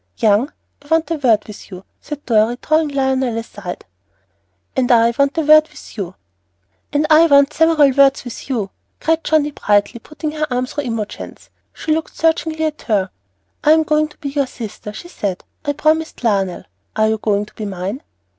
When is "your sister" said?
14.29-14.91